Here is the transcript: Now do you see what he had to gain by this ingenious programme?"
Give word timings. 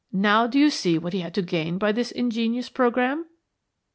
Now 0.11 0.47
do 0.47 0.57
you 0.57 0.71
see 0.71 0.97
what 0.97 1.13
he 1.13 1.19
had 1.19 1.35
to 1.35 1.43
gain 1.43 1.77
by 1.77 1.91
this 1.91 2.11
ingenious 2.11 2.69
programme?" 2.69 3.27